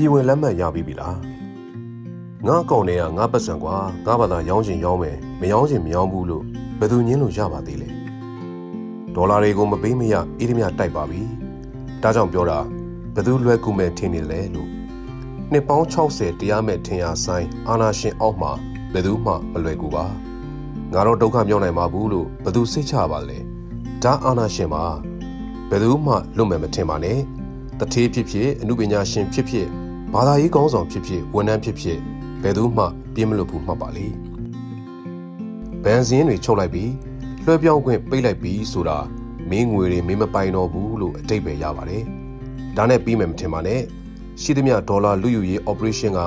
[0.00, 1.18] ပြည်ဝင်လက်မှတ်ရပြီပြီလား
[2.46, 3.76] ငါအကောင့်ထဲကငါပတ်စံကွာ
[4.06, 6.44] ငါဘာသာရောင်းချင်ရောင်းမယ်မရောင်းချင်မရောင်းဘူးလို့
[6.78, 7.88] ဘယ်သူညင်းလို့ရပါသေးလဲ
[9.14, 11.22] ဒေါ်လာတွေကိုမပေးမရအေးဒမြတိုက်ပါပြီ
[12.02, 12.58] ဒါကြောင့်ပြောတာ
[13.14, 14.68] ဘယ်သူလွယ်ကူမဲ့ထင်နေလဲလို့
[15.52, 18.52] နှစ်ပေါင်း60တရားမဲ့ထင်ရဆိုင်အာနာရှင်အောက်မှာ
[18.92, 20.04] ဘယ်သူမှမလွယ်ကူပါ
[20.92, 23.38] ငါတော့ဒုက္ခမြောက်နိုင်မှာဘူးလို့ဘယ်သူစိတ်ချပါလဲ
[24.02, 24.84] ဒါအာနာရှင်ပါ
[25.70, 27.18] ဘယ်သူမှလွတ်မယ်မထင်ပါနဲ့
[27.78, 29.68] တထေးဖြစ်ဖြစ်အမှုပညာရှင်ဖြစ်ဖြစ်
[30.14, 31.98] ဘာသာရေးကောင်းဆောင်ဖြစ်ဖြစ်ဝန်ထမ်းဖြစ်ဖြစ်
[32.42, 34.06] ဘယ်သူမှပြင်းမလို့ဘူးမှတ်ပါလေ
[35.84, 36.92] ဘန်စင်းတွေချုပ်လိုက်ပြီး
[37.44, 38.98] လွှဲပြောင်းခွင့်ပိတ်လိုက်ပြီးဆိုတာ
[39.50, 42.02] မင်းငွေတွေမင်းမပိုင်တော့ဘူးလို့အတိတ်ပဲရပါတယ်
[42.76, 43.80] ဒါနဲ့ပြီးမယ်မထင်ပါနဲ့
[44.40, 46.20] ရှိသမျှဒေါ်လာလူယူရေး operation က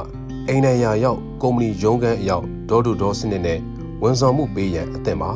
[0.48, 3.60] အိမ်နိုင်ရာရောက်ကုမ္ပဏီရုံးခန်းအရောက်ဒေါ်တူဒေါ်စနစ်နဲ့
[4.02, 5.32] ဝန်ဆောင်မှုပေးရန်အသင့်ပါ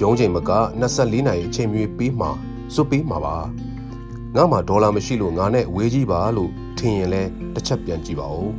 [0.00, 0.50] ရုံးချိန်မက
[0.90, 2.28] 24နာရီအချိန်မြွေပေးမှ
[2.74, 3.36] စွပေးမှာပါ
[4.36, 7.22] ငါမှဒေါ်လာမရှိလို့ငါနဲ့ဝေးကြီးပါလို့ ထင်ရင်လဲ
[7.54, 8.50] တစ်ချက်ပြန်ကြည့်ပါဦး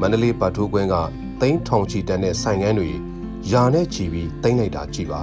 [0.00, 0.94] မန္တလေးပတ်ထိုးကွင်းက
[1.40, 2.90] သိန်းထောင်ချီတန်တဲ့ဆိုင်ငန်းတွေ
[3.52, 5.22] ယာနဲ့ချီပြီးသိမ့်လိုက်တာကြည့်ပါ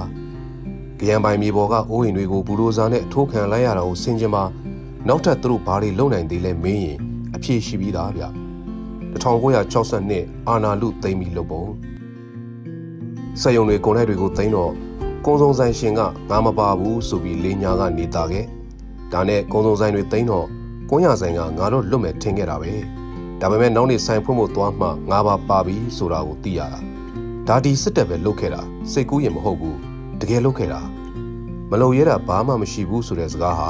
[0.99, 4.43] ကြံပိုင်မြေပေါ်ကအိုးအိမ်တွေကိုဘူရိုဇာနဲ့ထိုးခံလိုက်ရတာကိုဆင်ခြင်ပါ
[5.07, 6.97] နောက်ထပ်သူတို့ဘာတွေလုပ်နိုင်သေးလဲမင်းရင်
[7.35, 8.23] အဖြေရှိပြီးသားဗျ
[9.13, 11.65] 1962အာနာလူသိမ့်ပြီးလုပ်ပုံ
[13.41, 14.71] စက်ယုံတွေကုန်လိုက်တွေကိုသိမ်းတော့
[15.25, 18.45] ကုံစုံဆိုင်ရှင်ကငါမပါဘူးဆိုပြီးလေးညာကနေတာခဲ့
[19.11, 20.47] ဒါနဲ့ကုံစုံဆိုင်တွေသိမ်းတော့
[20.89, 22.73] ကွန်းရဆိုင်ကငါတို့လွတ်မဲ့ထင်ခဲ့တာပဲ
[23.41, 26.79] ဒါပေမဲ့နောက်နေ့ဆိုင်ဖွင့်ဖို့သွားမှငါပါပါပြီဆိုတာကိုသိရတာ
[27.47, 29.77] ဒါဒီစစ်တပ်ပဲလုပ်ခဲ့တာစိတ်ကူးရင်မဟုတ်ဘူး
[30.21, 30.81] တကယ်လုပ်ခဲ့တာ
[31.71, 33.69] မလုံရဲတာဘာမှမရှိဘူးဆိုတဲ့စကားဟာ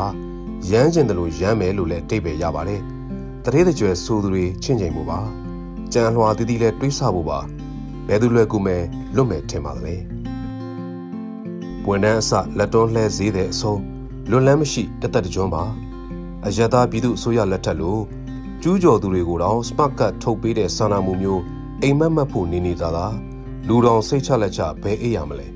[0.71, 2.81] ရမ်းကျင်တယ်လို့ရမ်းမယ်လို့လည်းတိတ်ပဲရပါတယ်
[3.45, 5.19] တရေတကြွယ်ဆိုသူတွေချင့်ချိန်မှုပါ
[5.93, 7.39] ကြံလွှာတီးတီးလဲတွေးဆဖို့ပါ
[8.07, 8.83] ဘယ်သူလွယ်ကူမယ်
[9.15, 9.95] လွတ်မယ်ထင်ပါသလဲ
[11.87, 13.81] ဝန်တန်းအစလက်တွန်းလှဲဈေးတဲ့အဆုံး
[14.29, 15.63] လွတ်လန်းမရှိတသက်တကြွပါ
[16.47, 18.01] အယက်သားပြည်သူအစိုးရလက်ထက်လို့
[18.61, 21.41] ကျူးကျော်သူတွေကိုတော့စပတ်ကတ်ထုတ်ပေးတဲ့ဆန္ဒမှုမျိုး
[21.81, 23.07] အိမ်မက်မက်ဖို့နေနေသာသာ
[23.67, 25.47] လူတော်စိတ်ချလက်ချဘဲအေးရမလဲ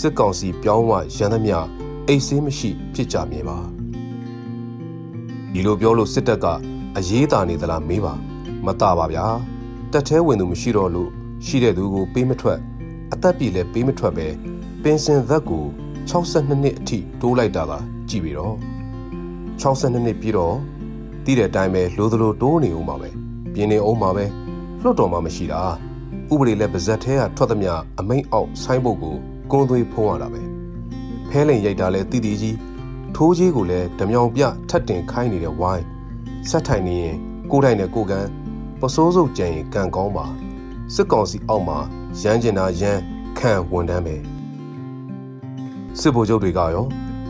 [0.00, 1.58] စစ်ကောင်စီပြောင်းဝရန်သမျှ
[2.06, 3.58] အိတ်ဆေးမရှိဖြစ်ကြမြင်ပါ
[5.52, 6.46] ဒီလိုပြောလို့စစ်တပ်က
[6.96, 8.14] အရေးတာနေသလားမေးပါ
[8.66, 9.26] မတပါဗျာ
[9.92, 11.10] တက်သေးဝင်သူမရှိတော့လို့
[11.46, 12.58] ရှိတဲ့သူကိုပေးမထွက်
[13.12, 14.26] အသက်ပြည်လည်းပေးမထွက်ပဲ
[14.82, 15.64] ပင်စင်သက်ကို
[16.10, 17.72] 62နှစ်အထိတိုးလိုက်တာက
[18.08, 18.75] ကြည်ပြီတော့
[19.60, 20.56] 62နှစ်ပြီးတော့
[21.24, 23.10] တည်တဲ့အတိုင်းပဲလိုသလိုတိုးနေဦးမှာပဲ
[23.54, 24.24] ပြင်းနေအောင်မှာပဲ
[24.82, 25.62] လွတ်တော်မှာမရှိတာ
[26.32, 29.16] ဥပဒေလည်းပါဇက်သေးကထွက်သမျှအမိန်အောက်ဆိုင်းဘုတ်ကို
[29.52, 30.42] ကုန်းသွေးဖုံးရတာပဲ
[31.28, 32.56] ဖဲလိန်ရိုက်တာလဲတီတီကြီး
[33.14, 35.84] ထိုးကြီးကိုလည်းဓမြောင်ပြထတ်တင်ခိုင်းနေတဲ့ဝိုင်း
[36.48, 37.16] ဆက်ထိုင်နေရင်
[37.50, 38.26] ကိုယ်တိုင်နဲ့ကိုယ်ကန်
[38.80, 40.26] ပစိုးစုပ်ကြံရင်ကံကောင်းပါ
[40.94, 41.78] စစ်ကောင်စီအောက်မှာ
[42.22, 43.00] ရမ်းကျင်တာရမ်း
[43.38, 44.16] ခံဝန်တန်းပဲ
[46.00, 46.86] စစ်ဗိုလ်ချုပ်တွေကရော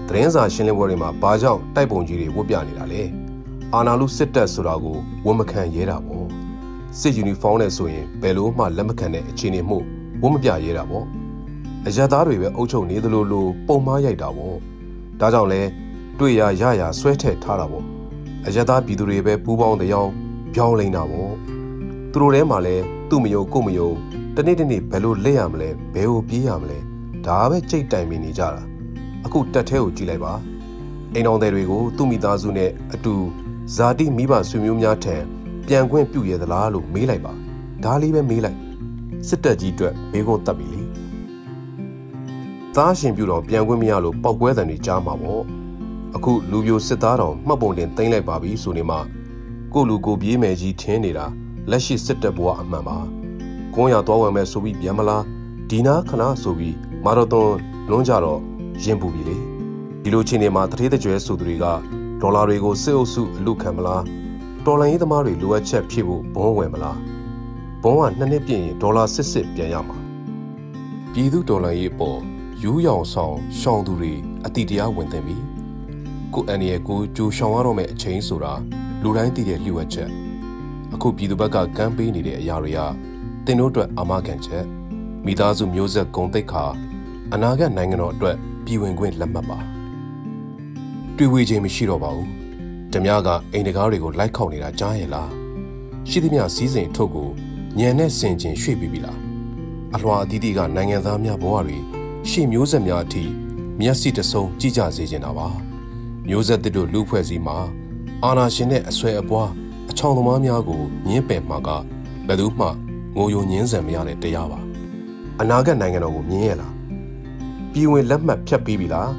[0.08, 3.02] သတင်းစာရှင်းလင်းပွဲတွေမှာဘာကြောင့်တိုက်ပုံကြီးတွေဝတ်ပြနေတာလဲ
[3.74, 4.96] အာနာလူစစ်တပ်ဆိုတာကို
[5.26, 6.26] ဝန်မခံရဲတာပေါ့
[6.98, 9.78] စစ်ယူနီဖောင်းနဲ့ဆိုရင်ဘယ်လို့မှလက်မခံတဲ့အခြေအနေမှု
[10.22, 11.06] ဝန်မပြရဲတာပေါ့
[11.86, 14.56] အရသားတွေပဲအုပ်ချုပ်နေသလိုလိုပုံမားရိုက်တာပေါ့
[15.20, 15.62] ဒါကြောင့်လဲ
[16.18, 17.84] တွေ့ရရရဆွဲထည့်ထားတာပေါ့
[18.46, 20.08] အရသားပြည်သူတွေပဲပူးပေါင်းတရား
[20.54, 21.32] ပြောင်းလိမ့်တာပေါ့
[22.12, 22.76] သူတို့ထဲမှာလဲ
[23.10, 23.90] သူ့မယုံကိုမယုံ
[24.36, 26.78] တနေ့တနေ့ဘယ်လိုလက်ရမလဲဘယ်ကိုပြေးရမလဲ
[27.26, 28.75] ဒါပဲကြိတ်တိုင်မိနေကြတာ
[29.26, 30.32] အခုတက်ထဲကိုကြည့်လိုက်ပါ
[31.14, 33.14] အိမ်တော်တွေကိုသူ့မိသားစုနဲ့အတူ
[33.74, 35.16] ဇာတိမိဘဆွေမျိုးများထံ
[35.66, 37.32] ပြန်ခွင့်ပြုရသလားလို့မေးလိုက်ပါ
[37.84, 38.58] ဒါလေးပဲမေးလိုက်
[39.28, 40.82] စစ်တပ်ကြီးအတွက်မေးခွန်းတက်ပြီလေ
[42.76, 45.42] သားရှင်ပြူတော်ပြန်ခွင့်မရလို့ပောက်ကွဲတန်တွေကြားမှာပေါ့
[46.16, 48.98] အခုလူပြိုစစ်သားတော်မှတ်ပုံတင်သိမ်းလိုက်ပါပြီဆိုနေမှ
[49.72, 51.26] ကိုလူကိုပြေးမယ်ကြီးထင်းနေတာ
[51.70, 52.98] လက်ရှိစစ်တပ်ဘဝအမှန်ပါ
[53.74, 55.24] ကုန်းရသွားဝင်မဲ့ဆိုပြီးပြန်မလား
[55.70, 57.52] ဒီနာခဏဆိုပြီးမာရသွန်
[57.90, 58.40] လွန်းကြတော့
[58.82, 59.36] ရင်ပူပြီလေ
[60.02, 61.66] ဒီလိုချင်းနေမှာတထေးတကြွယ်ဆိုသူတွေက
[62.20, 64.04] ဒေါ်လာတွေကိုစစ်အုပ်စုအလူခံမလား
[64.64, 66.98] တော်လိုင်းရေးသမားတွေလိုအပ်ချက်ဖြည့်ဖို့ဘုံဝင်မလား
[67.82, 69.98] ဘုံကနှစ်နှစ်ပြည့်ရင်ဒေါ်လာစစ်စစ်ပြန်ရမှာ
[71.12, 72.18] ပြည်သူဒေါ်လာရေးပေါ်
[72.62, 74.12] ယူးရောင်ဆောင်ရှောင်းသူတွေ
[74.46, 75.36] အတိတရားဝင်သိပြီ
[76.34, 78.52] ကိုအန်ရဲ့ကိုကြိုရှောင်ရတော့မယ့်အချိန်ဆိုတာ
[79.02, 80.10] လူတိုင်းသိတဲ့လျှို့ဝှက်ချက်
[80.94, 82.80] အခုပြည်သူဘက်ကကမ်းပေးနေတဲ့အရာတွေက
[83.44, 84.64] တင်တို့အတွက်အာမခံချက်
[85.24, 86.64] မိသားစုမျိုးဆက်ဂုံတိတ်ခါ
[87.32, 88.36] အနာဂတ်နိုင်ငံတော်အတွက်
[88.66, 89.58] ပြည်ဝင်ခွင့်လက်မှတ်ပါ
[91.16, 92.28] တွေ့ဝေခြင်းမရှိတော့ပါဘူး
[92.92, 95.30] ဓမြကအိမ်တကားတွေကိုလိုက်ခေါက်နေတာကြားရဲ့လား
[96.08, 97.28] ရှိသမျှစည်းစိမ်ထုတ်ကို
[97.78, 99.18] ညံနဲ့ဆင်ကျင်ရွှေ့ပြီးပြီလား
[99.94, 101.78] အလွှာအသီးသီးကနိုင်ငံသားများဘဝတွေ
[102.30, 103.24] ရှေ့မျိုးဆက်များအထိ
[103.80, 105.48] မျက်စိတဆုံကြည့်ကြစေချင်တာပါ
[106.28, 107.58] မျိုးဆက်တို့လူဖွဲ့စည်းမှာ
[108.24, 109.50] အာနာရှင်နဲ့အဆွဲအပွား
[109.90, 111.68] အချောင်သမားများကိုညှင်းပယ်မှာက
[112.26, 112.66] ဘယ်သူမှ
[113.16, 114.60] ငိုယိုညင်းဆန်မရတဲ့တရားပါ
[115.40, 116.75] အနာဂတ်နိုင်ငံတော်ကိုမြင်ရလား
[117.78, 119.10] ပြည်ဝင်လက်မှတ်ဖြတ်ပြီးပြီလား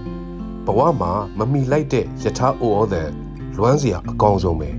[0.66, 3.10] ဘဝမှာမမီလိုက်တဲ့ယထာအိုဩတဲ့
[3.58, 4.70] လွမ်းစရာအကောင်းဆုံးပဲ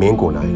[0.00, 0.52] မင်းကိုနိုင်